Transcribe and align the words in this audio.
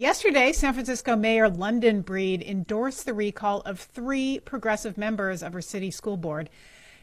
Yesterday, 0.00 0.52
San 0.52 0.74
Francisco 0.74 1.16
Mayor 1.16 1.48
London 1.48 2.02
Breed 2.02 2.40
endorsed 2.40 3.04
the 3.04 3.12
recall 3.12 3.62
of 3.62 3.80
three 3.80 4.38
progressive 4.38 4.96
members 4.96 5.42
of 5.42 5.52
her 5.52 5.60
city 5.60 5.90
school 5.90 6.16
board. 6.16 6.50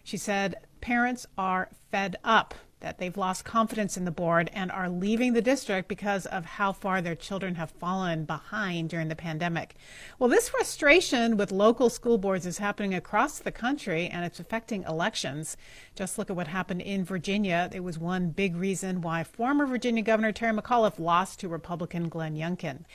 She 0.05 0.15
said 0.15 0.55
parents 0.79 1.27
are 1.37 1.67
fed 1.91 2.15
up 2.23 2.55
that 2.81 2.97
they've 2.97 3.17
lost 3.17 3.45
confidence 3.45 3.97
in 3.97 4.05
the 4.05 4.11
board 4.11 4.49
and 4.53 4.71
are 4.71 4.89
leaving 4.89 5.33
the 5.33 5.41
district 5.41 5.87
because 5.87 6.25
of 6.25 6.45
how 6.45 6.71
far 6.71 7.01
their 7.01 7.15
children 7.15 7.55
have 7.55 7.71
fallen 7.71 8.25
behind 8.25 8.89
during 8.89 9.07
the 9.07 9.15
pandemic. 9.15 9.75
Well, 10.19 10.29
this 10.29 10.49
frustration 10.49 11.37
with 11.37 11.51
local 11.51 11.89
school 11.89 12.17
boards 12.17 12.45
is 12.45 12.57
happening 12.57 12.93
across 12.93 13.39
the 13.39 13.51
country 13.51 14.07
and 14.07 14.25
it's 14.25 14.39
affecting 14.39 14.83
elections. 14.83 15.57
Just 15.95 16.17
look 16.17 16.29
at 16.29 16.35
what 16.35 16.47
happened 16.47 16.81
in 16.81 17.05
Virginia. 17.05 17.69
It 17.73 17.83
was 17.83 17.97
one 17.97 18.29
big 18.29 18.55
reason 18.55 19.01
why 19.01 19.23
former 19.23 19.65
Virginia 19.65 20.03
Governor 20.03 20.31
Terry 20.31 20.55
McAuliffe 20.55 20.99
lost 20.99 21.39
to 21.39 21.47
Republican 21.47 22.09
Glenn 22.09 22.35
Youngkin. 22.35 22.85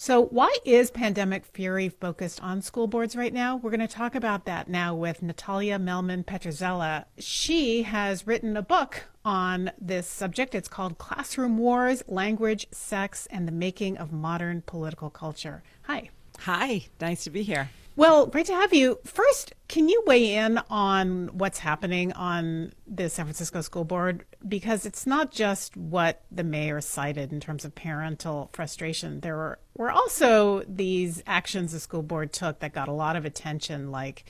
So, 0.00 0.26
why 0.26 0.56
is 0.64 0.92
pandemic 0.92 1.44
fury 1.44 1.88
focused 1.88 2.40
on 2.40 2.62
school 2.62 2.86
boards 2.86 3.16
right 3.16 3.34
now? 3.34 3.56
We're 3.56 3.72
going 3.72 3.80
to 3.80 3.88
talk 3.88 4.14
about 4.14 4.44
that 4.44 4.68
now 4.68 4.94
with 4.94 5.22
Natalia 5.22 5.76
Mehlman 5.76 6.24
Petrzela. 6.24 7.06
She 7.18 7.82
has 7.82 8.24
written 8.24 8.56
a 8.56 8.62
book 8.62 9.06
on 9.24 9.72
this 9.76 10.06
subject. 10.06 10.54
It's 10.54 10.68
called 10.68 10.98
Classroom 10.98 11.58
Wars 11.58 12.04
Language, 12.06 12.68
Sex, 12.70 13.26
and 13.32 13.48
the 13.48 13.52
Making 13.52 13.98
of 13.98 14.12
Modern 14.12 14.62
Political 14.62 15.10
Culture. 15.10 15.64
Hi. 15.82 16.10
Hi, 16.38 16.86
nice 17.00 17.24
to 17.24 17.30
be 17.30 17.42
here. 17.42 17.70
Well, 17.96 18.26
great 18.26 18.46
to 18.46 18.54
have 18.54 18.72
you. 18.72 19.00
First, 19.04 19.54
can 19.66 19.88
you 19.88 20.04
weigh 20.06 20.36
in 20.36 20.60
on 20.70 21.30
what's 21.32 21.58
happening 21.58 22.12
on 22.12 22.72
the 22.86 23.10
San 23.10 23.24
Francisco 23.24 23.60
School 23.60 23.82
Board? 23.82 24.24
Because 24.46 24.86
it's 24.86 25.04
not 25.04 25.32
just 25.32 25.76
what 25.76 26.22
the 26.30 26.44
mayor 26.44 26.80
cited 26.80 27.32
in 27.32 27.40
terms 27.40 27.64
of 27.64 27.74
parental 27.74 28.50
frustration. 28.52 29.18
There 29.18 29.34
were, 29.34 29.58
were 29.74 29.90
also 29.90 30.62
these 30.68 31.24
actions 31.26 31.72
the 31.72 31.80
school 31.80 32.02
board 32.02 32.32
took 32.32 32.60
that 32.60 32.72
got 32.72 32.86
a 32.86 32.92
lot 32.92 33.16
of 33.16 33.24
attention, 33.24 33.90
like 33.90 34.24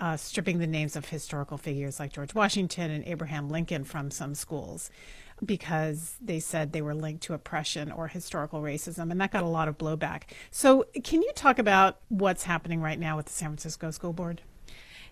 uh, 0.00 0.16
stripping 0.16 0.58
the 0.58 0.66
names 0.66 0.96
of 0.96 1.08
historical 1.08 1.56
figures 1.56 2.00
like 2.00 2.12
George 2.12 2.34
Washington 2.34 2.90
and 2.90 3.04
Abraham 3.06 3.48
Lincoln 3.48 3.84
from 3.84 4.10
some 4.10 4.34
schools 4.34 4.90
because 5.44 6.16
they 6.20 6.40
said 6.40 6.72
they 6.72 6.82
were 6.82 6.94
linked 6.94 7.22
to 7.24 7.34
oppression 7.34 7.90
or 7.90 8.08
historical 8.08 8.60
racism, 8.60 9.10
and 9.10 9.20
that 9.20 9.30
got 9.30 9.42
a 9.42 9.48
lot 9.48 9.68
of 9.68 9.78
blowback. 9.78 10.22
So, 10.50 10.84
can 11.02 11.22
you 11.22 11.32
talk 11.34 11.58
about 11.58 11.98
what's 12.08 12.44
happening 12.44 12.80
right 12.80 12.98
now 12.98 13.16
with 13.16 13.26
the 13.26 13.32
San 13.32 13.50
Francisco 13.50 13.90
School 13.90 14.12
Board? 14.12 14.42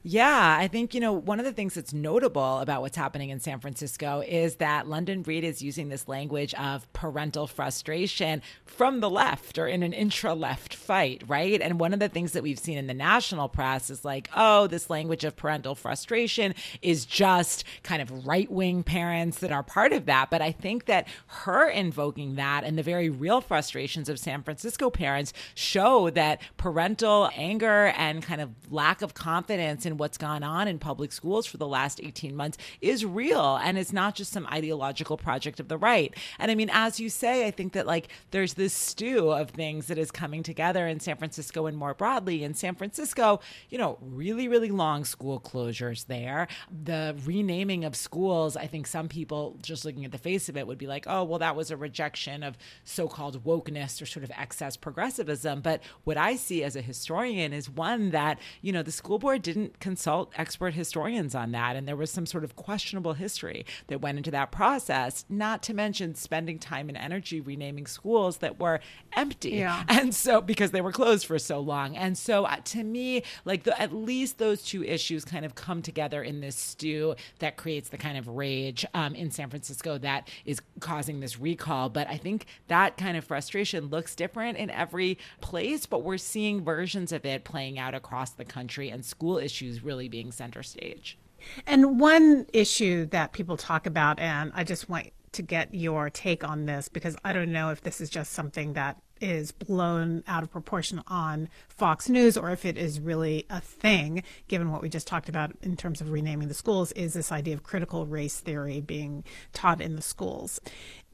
Yeah, 0.05 0.56
I 0.58 0.67
think, 0.67 0.95
you 0.95 1.00
know, 1.00 1.12
one 1.12 1.39
of 1.39 1.45
the 1.45 1.53
things 1.53 1.75
that's 1.75 1.92
notable 1.92 2.58
about 2.58 2.83
what's 2.83 2.97
happening 2.97 3.31
in 3.31 3.39
San 3.39 3.61
Francisco 3.61 4.25
is 4.27 4.56
that 4.56 4.89
London 4.89 5.22
Breed 5.22 5.45
is 5.45 5.62
using 5.62 5.91
this 5.91 6.08
language 6.08 6.55
of 6.55 6.92
parental 6.92 7.47
frustration 7.47 8.42
from 8.64 8.98
the 8.98 9.08
left 9.08 9.58
or 9.58 9.69
in 9.69 9.84
an 9.84 9.92
intra 9.92 10.34
left 10.34 10.75
fight, 10.75 11.23
right? 11.28 11.61
And 11.61 11.78
one 11.78 11.92
of 11.92 12.00
the 12.00 12.08
things 12.08 12.33
that 12.33 12.42
we've 12.42 12.58
seen 12.58 12.78
in 12.78 12.89
the 12.89 12.95
national 12.95 13.48
press 13.48 13.91
is 13.91 14.05
like, 14.05 14.28
oh, 14.34 14.67
this 14.67 14.91
language 14.91 15.23
of 15.23 15.36
parental 15.36 15.77
frustration 15.77 16.53
is 16.80 17.06
just 17.06 17.62
kind 17.84 18.03
of 18.03 18.27
right 18.27 18.50
wing 18.50 18.83
parents 18.83 19.39
that 19.39 19.53
are 19.53 19.62
part 19.62 19.92
of 19.92 20.06
that. 20.06 20.30
But 20.30 20.42
I 20.42 20.50
think 20.50 20.86
that 20.86 21.06
her 21.28 21.69
invoking 21.69 22.34
that 22.34 22.64
and 22.64 22.77
the 22.77 22.83
very 22.83 23.08
real 23.08 23.41
frustrations 23.41 24.08
of 24.08 24.19
San 24.19 24.42
Francisco 24.42 24.91
parents 24.91 25.33
show 25.55 26.11
that 26.11 26.41
parental 26.56 27.30
anger 27.36 27.92
and 27.97 28.20
kind 28.20 28.41
of 28.41 28.50
lack 28.69 29.00
of 29.00 29.14
confidence 29.14 29.86
in 29.86 29.92
and 29.93 30.01
what's 30.01 30.17
gone 30.17 30.43
on 30.43 30.67
in 30.67 30.79
public 30.79 31.12
schools 31.12 31.47
for 31.47 31.59
the 31.59 31.67
last 31.67 32.01
18 32.03 32.35
months 32.35 32.57
is 32.81 33.05
real 33.05 33.57
and 33.62 33.77
it's 33.77 33.93
not 33.93 34.15
just 34.15 34.33
some 34.33 34.47
ideological 34.47 35.19
project 35.19 35.61
of 35.61 35.69
the 35.69 35.77
right. 35.77 36.15
And 36.39 36.51
I 36.51 36.55
mean, 36.55 36.71
as 36.73 36.98
you 36.98 37.11
say, 37.11 37.47
I 37.47 37.51
think 37.51 37.75
that 37.75 37.87
like 37.87 38.09
there's 38.31 38.55
this 38.55 38.73
stew 38.73 39.31
of 39.31 39.51
things 39.51 39.87
that 39.87 39.98
is 39.98 40.11
coming 40.11 40.43
together 40.43 40.89
in 40.89 40.98
San 40.98 41.17
Francisco 41.17 41.67
and 41.67 41.77
more 41.77 41.93
broadly. 41.93 42.43
In 42.43 42.55
San 42.55 42.75
Francisco, 42.75 43.41
you 43.69 43.77
know, 43.77 43.98
really, 44.01 44.48
really 44.48 44.70
long 44.70 45.05
school 45.05 45.39
closures 45.39 46.07
there. 46.07 46.48
The 46.85 47.14
renaming 47.25 47.85
of 47.85 47.95
schools, 47.95 48.57
I 48.57 48.67
think 48.67 48.86
some 48.86 49.08
people 49.08 49.58
just 49.63 49.85
looking 49.85 50.07
at 50.07 50.13
the 50.13 50.19
face 50.19 50.48
of 50.48 50.57
it 50.57 50.67
would 50.67 50.79
be 50.79 50.86
like, 50.86 51.05
oh, 51.07 51.23
well, 51.25 51.39
that 51.41 51.55
was 51.55 51.70
a 51.70 51.77
rejection 51.77 52.42
of 52.42 52.57
so 52.85 53.08
called 53.08 53.45
wokeness 53.45 54.01
or 54.01 54.07
sort 54.07 54.25
of 54.25 54.31
excess 54.39 54.77
progressivism. 54.77 55.61
But 55.61 55.83
what 56.05 56.17
I 56.17 56.36
see 56.36 56.64
as 56.64 56.77
a 56.77 56.81
historian 56.81 57.52
is 57.52 57.69
one 57.69 58.11
that, 58.11 58.39
you 58.63 58.73
know, 58.73 58.83
the 58.83 58.91
school 58.92 59.19
board 59.19 59.42
didn't 59.42 59.81
consult 59.83 60.33
expert 60.37 60.75
historians 60.75 61.35
on 61.35 61.51
that. 61.51 61.75
And 61.75 61.89
there 61.89 61.97
was 61.97 62.11
some 62.11 62.25
sort 62.25 62.45
of 62.45 62.55
questionable 62.55 63.15
history 63.15 63.67
that 63.89 64.01
went 64.01 64.17
into 64.17 64.31
that 64.31 64.53
process, 64.53 65.25
not 65.29 65.61
to 65.65 65.75
mention 65.75 66.15
spending 66.15 66.61
time 66.61 66.89
and 66.89 66.97
energy 66.97 67.41
renaming 67.41 67.89
schools 67.89 68.37
that 68.39 68.61
were 68.61 68.81
empty. 69.15 69.51
Yeah. 69.51 69.83
And 70.03 70.15
so, 70.15 70.41
because 70.41 70.70
they 70.70 70.81
were 70.81 70.93
closed 70.93 71.27
for 71.27 71.39
so 71.39 71.61
long. 71.61 71.97
And 71.97 72.17
so, 72.17 72.45
uh, 72.45 72.57
to 72.57 72.83
me, 72.83 73.25
like 73.45 73.65
the, 73.65 73.79
at 73.81 73.93
least 73.93 74.39
those 74.39 74.63
two 74.63 74.83
issues 74.85 75.25
kind 75.25 75.45
of 75.45 75.55
come 75.55 75.83
together 75.83 76.23
in 76.23 76.41
this 76.41 76.57
stew 76.57 77.14
that 77.41 77.57
creates 77.57 77.89
the 77.89 77.99
kind 77.99 78.17
of 78.17 78.27
rage 78.29 78.87
um, 78.95 79.14
in 79.14 79.31
San 79.31 79.51
Francisco 79.51 79.99
that 79.99 80.29
is 80.45 80.61
causing 80.81 81.20
this 81.20 81.39
recall. 81.39 81.89
But 81.89 82.09
I 82.09 82.17
think 82.17 82.47
that 82.69 82.97
kind 82.97 83.17
of 83.17 83.25
frustration 83.25 83.87
looks 83.87 84.14
different 84.14 84.59
in 84.59 84.70
every 84.70 85.19
place, 85.41 85.87
but 85.87 86.03
we're 86.03 86.19
seeing 86.19 86.64
versions 86.64 87.13
of 87.13 87.27
it 87.27 87.45
playing 87.45 87.79
out 87.79 87.95
across 87.95 88.31
the 88.31 88.45
country 88.45 88.89
and 88.89 89.05
school 89.05 89.39
issues 89.39 89.71
issues 89.72 89.84
really 89.84 90.08
being 90.08 90.33
center 90.33 90.62
stage. 90.62 91.18
And 91.66 91.98
one 91.98 92.46
issue 92.52 93.06
that 93.06 93.33
people 93.33 93.56
talk 93.56 93.86
about, 93.86 94.20
and 94.20 94.52
I 94.55 94.64
just 94.64 94.88
want 94.88 95.10
to 95.33 95.42
get 95.42 95.74
your 95.74 96.10
take 96.10 96.44
on 96.44 96.66
this 96.66 96.88
because 96.88 97.16
I 97.24 97.33
don't 97.33 97.52
know 97.52 97.70
if 97.70 97.80
this 97.80 98.00
is 98.00 98.10
just 98.10 98.33
something 98.33 98.74
that 98.74 98.98
is 99.22 99.52
blown 99.52 100.24
out 100.27 100.42
of 100.42 100.50
proportion 100.50 101.02
on 101.06 101.48
Fox 101.68 102.08
News 102.08 102.36
or 102.36 102.50
if 102.50 102.64
it 102.64 102.77
is 102.77 103.00
really 103.00 103.46
a 103.48 103.60
thing, 103.60 104.22
given 104.48 104.70
what 104.70 104.83
we 104.83 104.88
just 104.88 105.06
talked 105.06 105.28
about 105.28 105.52
in 105.62 105.77
terms 105.77 106.00
of 106.00 106.10
renaming 106.10 106.48
the 106.48 106.55
schools, 106.55 106.92
is 106.92 107.14
this 107.14 107.30
idea 107.30 107.55
of 107.55 107.62
critical 107.62 108.06
race 108.06 108.40
theory 108.40 108.80
being 108.80 109.24
taught 109.52 109.80
in 109.80 109.96
the 109.96 110.02
schools. 110.02 110.60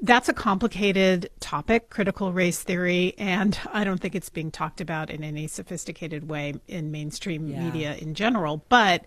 That's 0.00 0.28
a 0.28 0.32
complicated 0.32 1.28
topic, 1.40 1.90
critical 1.90 2.32
race 2.32 2.62
theory, 2.62 3.14
and 3.18 3.58
I 3.72 3.84
don't 3.84 4.00
think 4.00 4.14
it's 4.14 4.30
being 4.30 4.50
talked 4.50 4.80
about 4.80 5.10
in 5.10 5.22
any 5.22 5.46
sophisticated 5.46 6.28
way 6.28 6.54
in 6.68 6.90
mainstream 6.90 7.48
yeah. 7.48 7.64
media 7.64 7.96
in 7.96 8.14
general. 8.14 8.64
But 8.68 9.04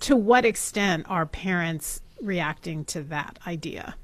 to 0.00 0.16
what 0.16 0.44
extent 0.44 1.06
are 1.08 1.26
parents 1.26 2.02
reacting 2.20 2.84
to 2.86 3.02
that 3.04 3.38
idea? 3.46 3.96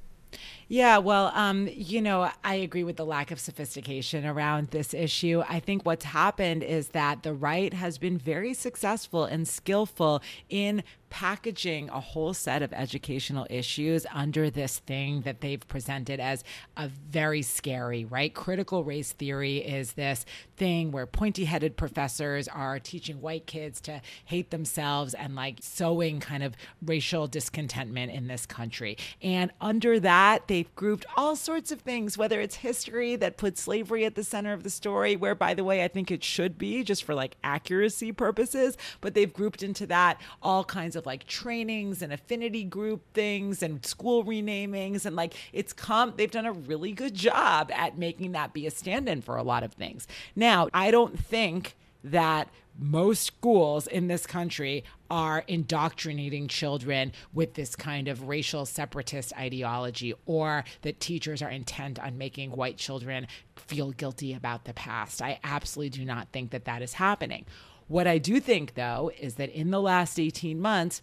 Yeah, 0.72 0.96
well, 0.96 1.30
um, 1.34 1.68
you 1.70 2.00
know, 2.00 2.30
I 2.42 2.54
agree 2.54 2.82
with 2.82 2.96
the 2.96 3.04
lack 3.04 3.30
of 3.30 3.38
sophistication 3.38 4.24
around 4.24 4.68
this 4.68 4.94
issue. 4.94 5.42
I 5.46 5.60
think 5.60 5.84
what's 5.84 6.06
happened 6.06 6.62
is 6.62 6.88
that 6.88 7.24
the 7.24 7.34
right 7.34 7.74
has 7.74 7.98
been 7.98 8.16
very 8.16 8.54
successful 8.54 9.26
and 9.26 9.46
skillful 9.46 10.22
in 10.48 10.82
packaging 11.12 11.90
a 11.90 12.00
whole 12.00 12.32
set 12.32 12.62
of 12.62 12.72
educational 12.72 13.46
issues 13.50 14.06
under 14.14 14.48
this 14.48 14.78
thing 14.78 15.20
that 15.20 15.42
they've 15.42 15.68
presented 15.68 16.18
as 16.18 16.42
a 16.78 16.88
very 16.88 17.42
scary, 17.42 18.06
right? 18.06 18.32
Critical 18.32 18.82
race 18.82 19.12
theory 19.12 19.58
is 19.58 19.92
this 19.92 20.24
thing 20.56 20.90
where 20.90 21.04
pointy 21.04 21.44
headed 21.44 21.76
professors 21.76 22.48
are 22.48 22.78
teaching 22.78 23.20
white 23.20 23.46
kids 23.46 23.78
to 23.82 24.00
hate 24.24 24.50
themselves 24.50 25.12
and 25.12 25.36
like 25.36 25.58
sowing 25.60 26.18
kind 26.18 26.42
of 26.42 26.56
racial 26.82 27.26
discontentment 27.26 28.10
in 28.10 28.26
this 28.26 28.46
country. 28.46 28.96
And 29.20 29.52
under 29.60 30.00
that, 30.00 30.48
they've 30.48 30.74
grouped 30.76 31.04
all 31.14 31.36
sorts 31.36 31.70
of 31.70 31.82
things, 31.82 32.16
whether 32.16 32.40
it's 32.40 32.56
history 32.56 33.16
that 33.16 33.36
puts 33.36 33.60
slavery 33.60 34.06
at 34.06 34.14
the 34.14 34.24
center 34.24 34.54
of 34.54 34.62
the 34.62 34.70
story, 34.70 35.16
where 35.16 35.34
by 35.34 35.52
the 35.52 35.62
way, 35.62 35.84
I 35.84 35.88
think 35.88 36.10
it 36.10 36.24
should 36.24 36.56
be 36.56 36.82
just 36.82 37.04
for 37.04 37.14
like 37.14 37.36
accuracy 37.44 38.12
purposes, 38.12 38.78
but 39.02 39.12
they've 39.12 39.30
grouped 39.30 39.62
into 39.62 39.86
that 39.88 40.18
all 40.42 40.64
kinds 40.64 40.96
of 40.96 41.01
of 41.02 41.06
like 41.06 41.26
trainings 41.26 42.00
and 42.00 42.12
affinity 42.12 42.64
group 42.64 43.02
things 43.12 43.62
and 43.62 43.84
school 43.84 44.24
renamings 44.24 45.04
and 45.04 45.16
like 45.16 45.34
it's 45.52 45.72
come 45.72 46.14
they've 46.16 46.30
done 46.30 46.46
a 46.46 46.52
really 46.52 46.92
good 46.92 47.14
job 47.14 47.70
at 47.74 47.98
making 47.98 48.32
that 48.32 48.52
be 48.52 48.66
a 48.66 48.70
stand-in 48.70 49.20
for 49.20 49.36
a 49.36 49.42
lot 49.42 49.62
of 49.62 49.72
things. 49.72 50.06
Now, 50.36 50.68
I 50.72 50.90
don't 50.90 51.18
think 51.18 51.76
that 52.04 52.48
most 52.78 53.24
schools 53.24 53.86
in 53.86 54.08
this 54.08 54.26
country 54.26 54.82
are 55.10 55.44
indoctrinating 55.46 56.48
children 56.48 57.12
with 57.34 57.54
this 57.54 57.76
kind 57.76 58.08
of 58.08 58.28
racial 58.28 58.64
separatist 58.64 59.32
ideology 59.36 60.14
or 60.24 60.64
that 60.80 61.00
teachers 61.00 61.42
are 61.42 61.50
intent 61.50 61.98
on 61.98 62.16
making 62.16 62.50
white 62.52 62.78
children 62.78 63.26
feel 63.56 63.90
guilty 63.90 64.32
about 64.32 64.64
the 64.64 64.72
past. 64.72 65.20
I 65.20 65.38
absolutely 65.44 65.98
do 65.98 66.04
not 66.06 66.28
think 66.32 66.50
that 66.52 66.64
that 66.64 66.80
is 66.80 66.94
happening. 66.94 67.44
What 67.92 68.06
I 68.06 68.16
do 68.16 68.40
think, 68.40 68.72
though, 68.72 69.10
is 69.20 69.34
that 69.34 69.50
in 69.50 69.70
the 69.70 69.78
last 69.78 70.18
18 70.18 70.58
months, 70.58 71.02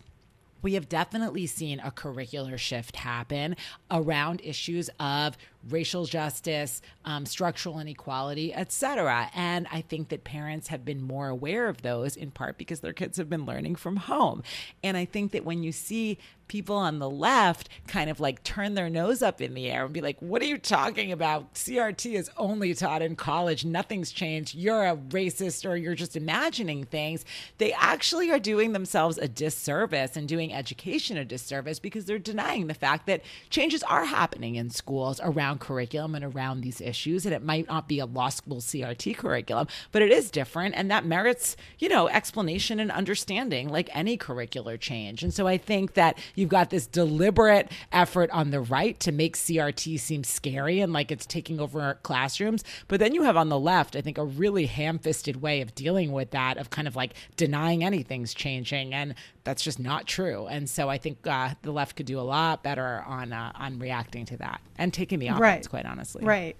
we 0.64 0.74
have 0.74 0.90
definitely 0.90 1.46
seen 1.46 1.80
a 1.80 1.92
curricular 1.92 2.58
shift 2.58 2.96
happen 2.96 3.56
around 3.92 4.42
issues 4.44 4.90
of 5.00 5.38
racial 5.68 6.06
justice, 6.06 6.82
um, 7.06 7.26
structural 7.26 7.80
inequality, 7.80 8.54
etc. 8.54 9.30
And 9.36 9.68
I 9.72 9.82
think 9.82 10.10
that 10.10 10.24
parents 10.24 10.70
have 10.70 10.86
been 10.86 11.02
more 11.02 11.28
aware 11.28 11.68
of 11.68 11.82
those 11.82 12.16
in 12.16 12.32
part 12.32 12.58
because 12.58 12.80
their 12.80 12.94
kids 12.94 13.18
have 13.18 13.30
been 13.30 13.46
learning 13.46 13.76
from 13.76 13.98
home. 13.98 14.44
And 14.84 14.96
I 14.96 15.06
think 15.06 15.32
that 15.32 15.46
when 15.46 15.64
you 15.64 15.72
see 15.72 16.18
people 16.50 16.76
on 16.76 17.00
the 17.00 17.10
left 17.10 17.70
kind 17.88 18.10
of 18.10 18.20
like 18.20 18.44
turn 18.44 18.74
their 18.74 18.90
nose 18.90 19.22
up 19.22 19.40
in 19.40 19.54
the 19.54 19.70
air 19.70 19.86
and 19.86 19.94
be 19.94 20.02
like, 20.02 20.20
What 20.20 20.42
are 20.42 20.46
you 20.46 20.58
talking 20.58 21.12
about? 21.12 21.54
CRT 21.54 22.16
is 22.16 22.30
only 22.38 22.74
taught 22.74 23.02
in 23.02 23.16
college. 23.16 23.64
Nothing's 23.64 24.12
changed. 24.12 24.56
You're 24.56 24.86
a 24.86 24.98
racist 24.98 25.70
or 25.70 25.78
you're 25.78 25.96
just 25.96 26.18
imagining 26.18 26.84
things. 26.84 27.24
They 27.60 27.72
actually 27.74 28.32
are 28.32 28.40
doing 28.40 28.74
themselves 28.74 29.18
a 29.18 29.28
disservice 29.28 30.18
and 30.18 30.28
doing 30.28 30.52
education 30.52 31.18
a 31.18 31.24
disservice 31.24 31.80
because 31.80 32.06
they're 32.06 32.20
denying 32.20 32.68
the 32.68 32.74
fact 32.74 33.06
that 33.06 33.22
changes 33.50 33.84
are 33.84 34.06
happening 34.06 34.56
in 34.56 34.70
schools 34.70 35.22
around 35.24 35.49
curriculum 35.58 36.16
and 36.16 36.24
around 36.24 36.62
these 36.62 36.82
issues. 36.82 37.26
And 37.26 37.34
it 37.34 37.44
might 37.44 37.68
not 37.68 37.88
be 37.88 38.00
a 38.00 38.06
law 38.06 38.30
school 38.30 38.58
CRT 38.58 39.18
curriculum, 39.18 39.68
but 39.92 40.02
it 40.02 40.12
is 40.12 40.32
different. 40.32 40.76
And 40.76 40.92
that 40.92 41.06
merits, 41.06 41.58
you 41.80 41.90
know, 41.90 42.08
explanation 42.08 42.80
and 42.80 42.92
understanding 42.92 43.70
like 43.70 43.90
any 43.94 44.18
curricular 44.18 44.80
change. 44.80 45.24
And 45.24 45.34
so 45.34 45.48
I 45.48 45.58
think 45.58 45.96
that 45.96 46.18
You've 46.36 46.50
got 46.50 46.70
this 46.70 46.88
deliberate 46.88 47.72
effort 47.92 48.30
on 48.32 48.52
the 48.52 48.62
right 48.62 49.00
to 49.02 49.12
make 49.12 49.36
CRT 49.36 50.00
seem 50.00 50.24
scary 50.24 50.80
and 50.80 50.94
like 50.94 51.12
it's 51.12 51.26
taking 51.26 51.60
over 51.60 52.00
classrooms. 52.04 52.64
But 52.88 53.00
then 53.00 53.14
you 53.14 53.24
have 53.24 53.38
on 53.38 53.50
the 53.50 53.60
left, 53.60 53.96
I 53.96 54.02
think, 54.02 54.18
a 54.18 54.26
really 54.26 54.66
ham 54.66 55.00
fisted 55.00 55.42
way 55.42 55.62
of 55.62 55.76
dealing 55.76 56.12
with 56.12 56.32
that, 56.32 56.58
of 56.58 56.70
kind 56.70 56.88
of 56.88 56.96
like 56.96 57.14
denying 57.36 57.84
anything's 57.84 58.34
changing. 58.34 58.94
And 58.94 59.16
that's 59.44 59.64
just 59.64 59.80
not 59.80 60.06
true. 60.06 60.48
And 60.48 60.70
so 60.70 60.90
I 60.90 60.98
think 60.98 61.26
uh, 61.26 61.56
the 61.62 61.72
left 61.72 61.96
could 61.96 62.06
do 62.06 62.20
a 62.20 62.22
lot 62.22 62.64
better 62.64 63.04
on 63.06 63.34
uh, 63.34 63.52
on 63.56 63.80
reacting 63.80 64.26
to 64.28 64.38
that 64.38 64.62
and 64.78 64.94
taking 64.94 65.20
the 65.20 65.30
offense, 65.40 65.66
right. 65.66 65.70
quite 65.70 65.86
honestly. 65.86 66.24
Right. 66.24 66.56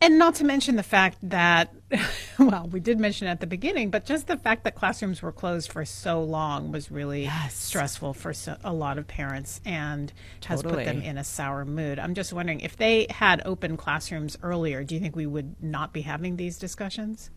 And 0.00 0.18
not 0.18 0.34
to 0.36 0.44
mention 0.44 0.76
the 0.76 0.82
fact 0.82 1.18
that, 1.22 1.72
well, 2.38 2.68
we 2.70 2.80
did 2.80 2.98
mention 2.98 3.28
at 3.28 3.40
the 3.40 3.46
beginning, 3.46 3.90
but 3.90 4.04
just 4.04 4.26
the 4.26 4.36
fact 4.36 4.64
that 4.64 4.74
classrooms 4.74 5.22
were 5.22 5.32
closed 5.32 5.70
for 5.70 5.84
so 5.84 6.22
long 6.22 6.72
was 6.72 6.90
really 6.90 7.24
yes. 7.24 7.54
stressful 7.54 8.14
for 8.14 8.32
so, 8.32 8.56
a 8.64 8.72
lot 8.72 8.98
of 8.98 9.06
parents 9.06 9.60
and 9.64 10.12
totally. 10.40 10.68
has 10.68 10.76
put 10.76 10.84
them 10.84 11.02
in 11.02 11.18
a 11.18 11.24
sour 11.24 11.64
mood. 11.64 11.98
I'm 11.98 12.14
just 12.14 12.32
wondering 12.32 12.60
if 12.60 12.76
they 12.76 13.06
had 13.10 13.42
open 13.44 13.76
classrooms 13.76 14.36
earlier, 14.42 14.82
do 14.84 14.94
you 14.94 15.00
think 15.00 15.14
we 15.14 15.26
would 15.26 15.62
not 15.62 15.92
be 15.92 16.02
having 16.02 16.36
these 16.36 16.58
discussions? 16.58 17.30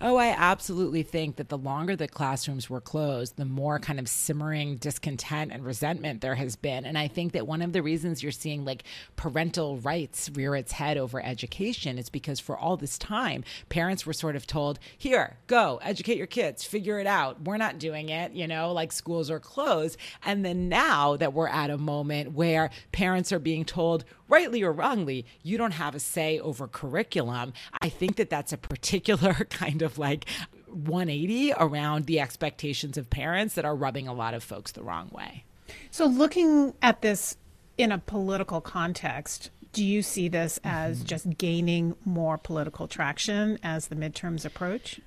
Oh, 0.00 0.16
I 0.16 0.34
absolutely 0.36 1.04
think 1.04 1.36
that 1.36 1.48
the 1.48 1.56
longer 1.56 1.94
the 1.94 2.08
classrooms 2.08 2.68
were 2.68 2.80
closed, 2.80 3.36
the 3.36 3.44
more 3.44 3.78
kind 3.78 4.00
of 4.00 4.08
simmering 4.08 4.76
discontent 4.78 5.52
and 5.52 5.64
resentment 5.64 6.20
there 6.20 6.34
has 6.34 6.56
been. 6.56 6.84
And 6.84 6.98
I 6.98 7.06
think 7.06 7.32
that 7.32 7.46
one 7.46 7.62
of 7.62 7.72
the 7.72 7.82
reasons 7.82 8.20
you're 8.20 8.32
seeing 8.32 8.64
like 8.64 8.82
parental 9.14 9.76
rights 9.78 10.28
rear 10.34 10.56
its 10.56 10.72
head 10.72 10.98
over 10.98 11.24
education 11.24 11.98
is 11.98 12.10
because 12.10 12.40
for 12.40 12.58
all 12.58 12.76
this 12.76 12.98
time, 12.98 13.44
parents 13.68 14.04
were 14.04 14.12
sort 14.12 14.34
of 14.34 14.44
told, 14.44 14.80
here, 14.98 15.36
go, 15.46 15.78
educate 15.82 16.16
your 16.18 16.26
kids, 16.26 16.64
figure 16.64 16.98
it 16.98 17.06
out. 17.06 17.42
We're 17.42 17.56
not 17.56 17.78
doing 17.78 18.08
it, 18.08 18.32
you 18.32 18.48
know, 18.48 18.72
like 18.72 18.90
schools 18.90 19.30
are 19.30 19.38
closed. 19.40 19.96
And 20.24 20.44
then 20.44 20.68
now 20.68 21.16
that 21.16 21.32
we're 21.32 21.46
at 21.48 21.70
a 21.70 21.78
moment 21.78 22.32
where 22.32 22.70
parents 22.90 23.30
are 23.30 23.38
being 23.38 23.64
told, 23.64 24.04
rightly 24.32 24.62
or 24.62 24.72
wrongly, 24.72 25.26
you 25.42 25.58
don't 25.58 25.72
have 25.72 25.94
a 25.94 26.00
say 26.00 26.40
over 26.40 26.66
curriculum. 26.66 27.52
I 27.82 27.90
think 27.90 28.16
that 28.16 28.30
that's 28.30 28.52
a 28.52 28.56
particular 28.56 29.34
kind 29.50 29.82
of 29.82 29.98
like 29.98 30.24
180 30.66 31.52
around 31.52 32.06
the 32.06 32.18
expectations 32.18 32.96
of 32.96 33.10
parents 33.10 33.54
that 33.54 33.66
are 33.66 33.76
rubbing 33.76 34.08
a 34.08 34.14
lot 34.14 34.32
of 34.32 34.42
folks 34.42 34.72
the 34.72 34.82
wrong 34.82 35.10
way. 35.12 35.44
So, 35.90 36.06
looking 36.06 36.74
at 36.82 37.02
this 37.02 37.36
in 37.76 37.92
a 37.92 37.98
political 37.98 38.60
context, 38.60 39.50
do 39.72 39.84
you 39.84 40.02
see 40.02 40.28
this 40.28 40.58
as 40.64 40.98
mm-hmm. 40.98 41.06
just 41.06 41.38
gaining 41.38 41.94
more 42.04 42.38
political 42.38 42.88
traction 42.88 43.58
as 43.62 43.88
the 43.88 43.96
midterms 43.96 44.44
approach? 44.44 45.00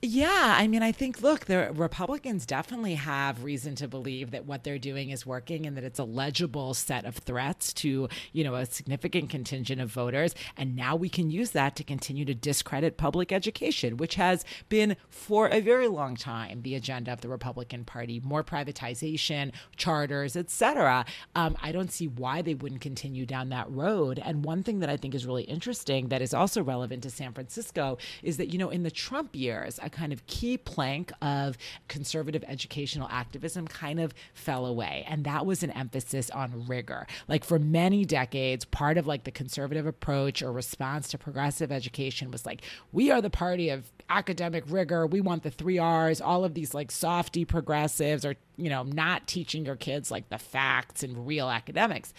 Yeah, 0.00 0.54
I 0.56 0.68
mean, 0.68 0.84
I 0.84 0.92
think, 0.92 1.22
look, 1.22 1.46
the 1.46 1.72
Republicans 1.72 2.46
definitely 2.46 2.94
have 2.94 3.42
reason 3.42 3.74
to 3.74 3.88
believe 3.88 4.30
that 4.30 4.46
what 4.46 4.62
they're 4.62 4.78
doing 4.78 5.10
is 5.10 5.26
working 5.26 5.66
and 5.66 5.76
that 5.76 5.82
it's 5.82 5.98
a 5.98 6.04
legible 6.04 6.72
set 6.72 7.04
of 7.04 7.16
threats 7.16 7.72
to, 7.74 8.08
you 8.32 8.44
know, 8.44 8.54
a 8.54 8.64
significant 8.64 9.28
contingent 9.28 9.80
of 9.80 9.90
voters. 9.90 10.36
And 10.56 10.76
now 10.76 10.94
we 10.94 11.08
can 11.08 11.32
use 11.32 11.50
that 11.50 11.74
to 11.74 11.82
continue 11.82 12.24
to 12.26 12.34
discredit 12.34 12.96
public 12.96 13.32
education, 13.32 13.96
which 13.96 14.14
has 14.14 14.44
been 14.68 14.96
for 15.08 15.48
a 15.48 15.58
very 15.58 15.88
long 15.88 16.14
time 16.14 16.62
the 16.62 16.76
agenda 16.76 17.12
of 17.12 17.20
the 17.20 17.28
Republican 17.28 17.84
Party, 17.84 18.20
more 18.20 18.44
privatization, 18.44 19.50
charters, 19.76 20.36
etc. 20.36 21.06
Um, 21.34 21.56
I 21.60 21.72
don't 21.72 21.90
see 21.90 22.06
why 22.06 22.40
they 22.40 22.54
wouldn't 22.54 22.82
continue 22.82 23.26
down 23.26 23.48
that 23.48 23.68
road. 23.68 24.22
And 24.24 24.44
one 24.44 24.62
thing 24.62 24.78
that 24.78 24.90
I 24.90 24.96
think 24.96 25.16
is 25.16 25.26
really 25.26 25.42
interesting 25.42 26.06
that 26.10 26.22
is 26.22 26.32
also 26.32 26.62
relevant 26.62 27.02
to 27.02 27.10
San 27.10 27.32
Francisco 27.32 27.98
is 28.22 28.36
that, 28.36 28.52
you 28.52 28.58
know, 28.60 28.70
in 28.70 28.84
the 28.84 28.92
Trump 28.92 29.34
years, 29.34 29.80
a 29.88 29.90
kind 29.90 30.12
of 30.12 30.24
key 30.26 30.56
plank 30.56 31.10
of 31.20 31.58
conservative 31.88 32.44
educational 32.46 33.08
activism 33.10 33.66
kind 33.66 33.98
of 33.98 34.14
fell 34.34 34.66
away. 34.66 35.04
And 35.08 35.24
that 35.24 35.46
was 35.46 35.62
an 35.62 35.70
emphasis 35.72 36.30
on 36.30 36.66
rigor. 36.68 37.06
Like 37.26 37.42
for 37.42 37.58
many 37.58 38.04
decades, 38.04 38.64
part 38.64 38.98
of 38.98 39.06
like 39.06 39.24
the 39.24 39.30
conservative 39.30 39.86
approach 39.86 40.42
or 40.42 40.52
response 40.52 41.08
to 41.08 41.18
progressive 41.18 41.72
education 41.72 42.30
was 42.30 42.46
like, 42.46 42.62
we 42.92 43.10
are 43.10 43.20
the 43.20 43.30
party 43.30 43.70
of 43.70 43.90
academic 44.10 44.64
rigor. 44.68 45.06
We 45.06 45.20
want 45.20 45.42
the 45.42 45.50
three 45.50 45.78
R's, 45.78 46.20
all 46.20 46.44
of 46.44 46.54
these 46.54 46.74
like 46.74 46.90
softy 46.90 47.44
progressives 47.44 48.24
are, 48.24 48.36
you 48.56 48.70
know, 48.70 48.82
not 48.82 49.26
teaching 49.26 49.64
your 49.64 49.76
kids 49.76 50.10
like 50.10 50.28
the 50.28 50.38
facts 50.38 51.02
and 51.02 51.26
real 51.26 51.48
academics 51.48 52.12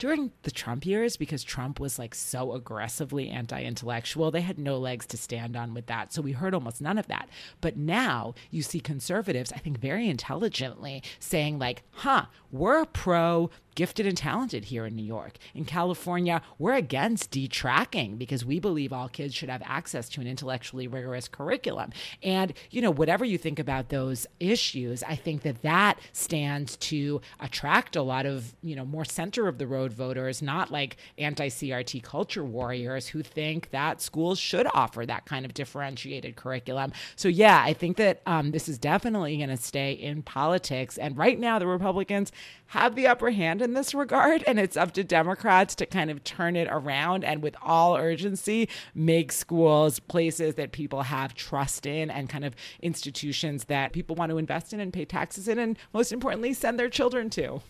during 0.00 0.32
the 0.42 0.50
Trump 0.50 0.86
years, 0.86 1.18
because 1.18 1.44
Trump 1.44 1.78
was 1.78 1.98
like 1.98 2.14
so 2.14 2.54
aggressively 2.54 3.28
anti 3.28 3.62
intellectual, 3.62 4.30
they 4.30 4.40
had 4.40 4.58
no 4.58 4.78
legs 4.78 5.06
to 5.06 5.16
stand 5.16 5.56
on 5.56 5.74
with 5.74 5.86
that. 5.86 6.12
So 6.12 6.22
we 6.22 6.32
heard 6.32 6.54
almost 6.54 6.80
none 6.80 6.98
of 6.98 7.06
that. 7.08 7.28
But 7.60 7.76
now 7.76 8.34
you 8.50 8.62
see 8.62 8.80
conservatives, 8.80 9.52
I 9.52 9.58
think 9.58 9.78
very 9.78 10.08
intelligently, 10.08 11.02
saying, 11.18 11.58
like, 11.58 11.82
huh, 11.90 12.24
we're 12.50 12.86
pro 12.86 13.50
gifted 13.80 14.06
and 14.06 14.14
talented 14.18 14.66
here 14.66 14.84
in 14.84 14.94
New 14.94 15.02
York. 15.02 15.38
In 15.54 15.64
California, 15.64 16.42
we're 16.58 16.74
against 16.74 17.30
detracking 17.30 18.18
because 18.18 18.44
we 18.44 18.60
believe 18.60 18.92
all 18.92 19.08
kids 19.08 19.34
should 19.34 19.48
have 19.48 19.62
access 19.64 20.06
to 20.10 20.20
an 20.20 20.26
intellectually 20.26 20.86
rigorous 20.86 21.28
curriculum. 21.28 21.90
And, 22.22 22.52
you 22.70 22.82
know, 22.82 22.90
whatever 22.90 23.24
you 23.24 23.38
think 23.38 23.58
about 23.58 23.88
those 23.88 24.26
issues, 24.38 25.02
I 25.02 25.16
think 25.16 25.40
that 25.44 25.62
that 25.62 25.98
stands 26.12 26.76
to 26.76 27.22
attract 27.40 27.96
a 27.96 28.02
lot 28.02 28.26
of, 28.26 28.54
you 28.62 28.76
know, 28.76 28.84
more 28.84 29.06
center 29.06 29.48
of 29.48 29.56
the 29.56 29.66
road 29.66 29.94
voters, 29.94 30.42
not 30.42 30.70
like 30.70 30.98
anti 31.16 31.48
CRT 31.48 32.02
culture 32.02 32.44
warriors 32.44 33.06
who 33.06 33.22
think 33.22 33.70
that 33.70 34.02
schools 34.02 34.38
should 34.38 34.66
offer 34.74 35.06
that 35.06 35.24
kind 35.24 35.46
of 35.46 35.54
differentiated 35.54 36.36
curriculum. 36.36 36.92
So, 37.16 37.28
yeah, 37.28 37.62
I 37.64 37.72
think 37.72 37.96
that 37.96 38.20
um, 38.26 38.50
this 38.50 38.68
is 38.68 38.76
definitely 38.76 39.38
going 39.38 39.48
to 39.48 39.56
stay 39.56 39.92
in 39.92 40.20
politics. 40.20 40.98
And 40.98 41.16
right 41.16 41.40
now, 41.40 41.58
the 41.58 41.66
Republicans 41.66 42.30
have 42.66 42.94
the 42.94 43.06
upper 43.06 43.30
hand 43.30 43.62
in 43.70 43.74
this 43.74 43.94
regard. 43.94 44.42
And 44.46 44.58
it's 44.58 44.76
up 44.76 44.92
to 44.92 45.04
Democrats 45.04 45.74
to 45.76 45.86
kind 45.86 46.10
of 46.10 46.22
turn 46.24 46.56
it 46.56 46.68
around 46.70 47.24
and 47.24 47.42
with 47.42 47.54
all 47.62 47.96
urgency 47.96 48.68
make 48.94 49.30
schools 49.30 50.00
places 50.00 50.56
that 50.56 50.72
people 50.72 51.02
have 51.02 51.34
trust 51.34 51.86
in 51.86 52.10
and 52.10 52.28
kind 52.28 52.44
of 52.44 52.54
institutions 52.82 53.64
that 53.64 53.92
people 53.92 54.16
want 54.16 54.30
to 54.30 54.38
invest 54.38 54.72
in 54.72 54.80
and 54.80 54.92
pay 54.92 55.04
taxes 55.04 55.46
in. 55.46 55.58
And 55.58 55.78
most 55.94 56.12
importantly, 56.12 56.52
send 56.52 56.78
their 56.78 56.90
children 56.90 57.30
to. 57.30 57.62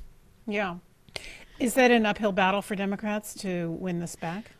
Yeah. 0.46 0.76
Is 1.58 1.74
that 1.74 1.90
an 1.90 2.06
uphill 2.06 2.32
battle 2.32 2.62
for 2.62 2.74
Democrats 2.74 3.34
to 3.34 3.70
win 3.72 4.00
this 4.00 4.16
back? 4.16 4.52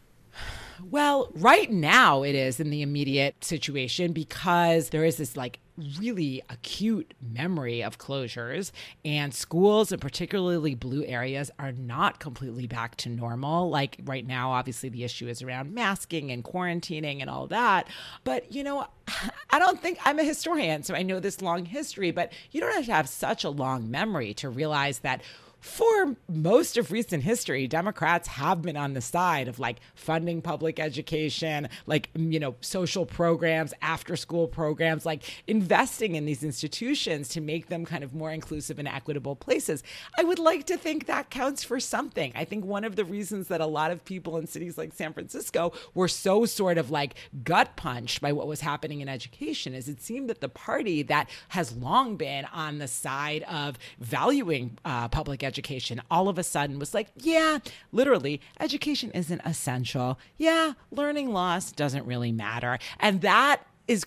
Well, 0.90 1.30
right 1.35 1.70
now 1.70 2.23
it 2.23 2.35
is 2.35 2.61
in 2.61 2.70
the 2.70 2.82
immediate 2.82 3.42
situation 3.44 4.12
because 4.12 4.90
there 4.90 5.04
is 5.04 5.16
this 5.16 5.37
like 5.37 5.59
really 5.99 6.42
acute 6.49 7.14
memory 7.20 7.82
of 7.82 7.99
closures, 7.99 8.72
and 9.04 9.34
schools, 9.34 9.92
and 9.92 10.00
particularly 10.00 10.75
blue 10.75 11.04
areas, 11.04 11.50
are 11.58 11.72
not 11.72 12.20
completely 12.20 12.66
back 12.66 12.96
to 12.96 13.08
normal. 13.08 13.70
Like 13.70 13.99
right 14.04 14.26
now, 14.26 14.52
obviously, 14.52 14.88
the 14.88 15.04
issue 15.04 15.28
is 15.28 15.42
around 15.42 15.75
masking 15.75 16.30
and 16.30 16.44
quarantining 16.44 17.20
and 17.20 17.30
all 17.30 17.46
that. 17.49 17.88
But, 18.25 18.52
you 18.52 18.64
know, 18.64 18.87
I 19.50 19.58
don't 19.58 19.80
think 19.80 19.99
I'm 20.04 20.18
a 20.18 20.25
historian, 20.25 20.82
so 20.82 20.94
I 20.94 21.02
know 21.02 21.20
this 21.20 21.42
long 21.42 21.64
history, 21.64 22.10
but 22.10 22.32
you 22.50 22.60
don't 22.60 22.75
have 22.75 22.87
to 22.87 22.92
have 22.92 23.08
such 23.08 23.44
a 23.44 23.50
long 23.50 23.90
memory 23.90 24.34
to 24.34 24.49
realize 24.49 25.00
that 25.00 25.22
for 25.61 26.17
most 26.26 26.79
of 26.79 26.90
recent 26.90 27.23
history, 27.23 27.69
Democrats 27.69 28.26
have 28.29 28.62
been 28.62 28.79
on 28.79 28.95
the 28.95 29.00
side 29.02 29.47
of 29.47 29.59
like 29.59 29.76
funding 29.95 30.40
public 30.40 30.81
education, 30.81 31.69
like, 31.87 32.09
you 32.14 32.40
know, 32.40 32.57
social 32.62 33.05
programs, 33.05 33.75
after 33.83 34.17
school 34.17 34.49
programs, 34.49 35.05
like 35.05 35.23
investing 35.47 36.14
in 36.14 36.25
these 36.25 36.43
institutions 36.43 37.29
to 37.29 37.43
make 37.43 37.69
them 37.69 37.85
kind 37.85 38.02
of 38.02 38.14
more 38.14 38.31
inclusive 38.31 38.79
and 38.79 38.88
equitable 38.88 39.37
places. 39.37 39.83
I 40.19 40.25
would 40.25 40.38
like 40.38 40.64
to 40.67 40.79
think 40.79 41.07
that 41.07 41.29
counts 41.29 41.62
for 41.62 41.79
something. 41.79 42.33
I 42.35 42.47
think 42.47 42.64
one 42.64 42.85
of 42.85 42.97
the 42.97 43.05
reasons 43.05 43.49
that 43.49 43.61
a 43.61 43.67
lot 43.67 43.90
of 43.90 44.02
people 44.05 44.38
in 44.38 44.47
cities 44.47 44.79
like 44.79 44.95
San 44.95 45.12
Francisco 45.12 45.75
were 45.93 46.09
so 46.09 46.47
sort 46.47 46.79
of 46.79 46.90
like 46.90 47.14
gut 47.45 47.76
punched 47.76 48.23
by 48.23 48.33
what 48.33 48.47
was 48.47 48.62
happening 48.62 49.02
in 49.02 49.11
education 49.11 49.75
is 49.75 49.88
it 49.88 50.00
seemed 50.00 50.31
that 50.31 50.40
the 50.40 50.49
party 50.49 51.02
that 51.02 51.29
has 51.49 51.76
long 51.76 52.17
been 52.17 52.47
on 52.47 52.79
the 52.79 52.88
side 52.88 53.43
of 53.43 53.79
valuing 53.99 54.79
uh, 54.87 55.07
public 55.09 55.43
education 55.43 55.50
education 55.50 56.00
all 56.09 56.28
of 56.28 56.38
a 56.38 56.45
sudden 56.45 56.78
was 56.78 56.95
like, 56.95 57.09
yeah, 57.16 57.59
literally, 57.90 58.40
education 58.61 59.11
isn't 59.11 59.40
essential. 59.45 60.16
Yeah, 60.38 60.75
learning 60.92 61.33
loss 61.33 61.73
doesn't 61.73 62.07
really 62.07 62.30
matter. 62.30 62.78
And 63.00 63.21
that 63.23 63.66
is 63.90 64.06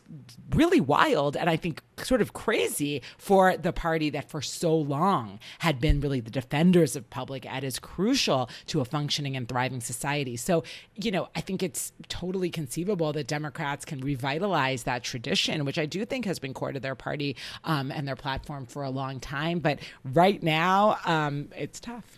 really 0.51 0.79
wild 0.79 1.35
and 1.35 1.49
I 1.49 1.57
think 1.57 1.83
sort 1.97 2.21
of 2.21 2.31
crazy 2.31 3.01
for 3.17 3.57
the 3.57 3.73
party 3.73 4.09
that 4.11 4.29
for 4.29 4.41
so 4.41 4.73
long 4.73 5.39
had 5.59 5.81
been 5.81 5.99
really 5.99 6.21
the 6.21 6.31
defenders 6.31 6.95
of 6.95 7.09
public 7.09 7.45
ed 7.45 7.65
is 7.65 7.79
crucial 7.79 8.49
to 8.67 8.79
a 8.79 8.85
functioning 8.85 9.35
and 9.35 9.45
thriving 9.45 9.81
society. 9.81 10.37
So, 10.37 10.63
you 10.95 11.11
know, 11.11 11.27
I 11.35 11.41
think 11.41 11.61
it's 11.61 11.91
totally 12.07 12.49
conceivable 12.49 13.11
that 13.11 13.27
Democrats 13.27 13.83
can 13.83 13.99
revitalize 13.99 14.83
that 14.83 15.03
tradition, 15.03 15.65
which 15.65 15.77
I 15.77 15.85
do 15.85 16.05
think 16.05 16.23
has 16.23 16.39
been 16.39 16.53
core 16.53 16.71
to 16.71 16.79
their 16.79 16.95
party 16.95 17.35
um, 17.65 17.91
and 17.91 18.07
their 18.07 18.15
platform 18.15 18.65
for 18.65 18.83
a 18.83 18.89
long 18.89 19.19
time. 19.19 19.59
But 19.59 19.79
right 20.05 20.41
now, 20.41 20.97
um, 21.03 21.49
it's 21.57 21.81
tough. 21.81 22.17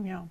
Yeah. 0.00 0.26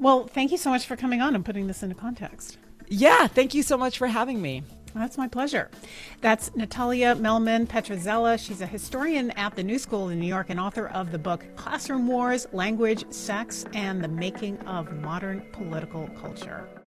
Well, 0.00 0.26
thank 0.26 0.50
you 0.50 0.58
so 0.58 0.70
much 0.70 0.84
for 0.84 0.96
coming 0.96 1.20
on 1.20 1.36
and 1.36 1.44
putting 1.44 1.68
this 1.68 1.84
into 1.84 1.94
context. 1.94 2.58
Yeah, 2.88 3.28
thank 3.28 3.54
you 3.54 3.62
so 3.62 3.78
much 3.78 3.98
for 3.98 4.08
having 4.08 4.42
me. 4.42 4.64
That's 4.94 5.16
my 5.16 5.28
pleasure. 5.28 5.70
That's 6.20 6.54
Natalia 6.54 7.14
Mehlman 7.14 7.66
Petrzela. 7.66 8.38
She's 8.38 8.60
a 8.60 8.66
historian 8.66 9.30
at 9.32 9.56
the 9.56 9.62
New 9.62 9.78
School 9.78 10.10
in 10.10 10.20
New 10.20 10.26
York 10.26 10.50
and 10.50 10.60
author 10.60 10.88
of 10.88 11.12
the 11.12 11.18
book 11.18 11.44
Classroom 11.56 12.06
Wars 12.06 12.46
Language, 12.52 13.10
Sex, 13.10 13.64
and 13.72 14.02
the 14.02 14.08
Making 14.08 14.58
of 14.60 14.92
Modern 14.92 15.40
Political 15.52 16.08
Culture. 16.20 16.81